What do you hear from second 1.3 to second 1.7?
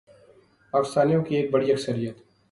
ایک